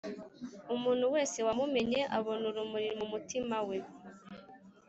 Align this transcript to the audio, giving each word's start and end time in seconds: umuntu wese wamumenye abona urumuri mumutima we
umuntu 0.75 1.05
wese 1.13 1.37
wamumenye 1.47 2.01
abona 2.17 2.43
urumuri 2.51 2.89
mumutima 2.99 3.57
we 3.67 3.77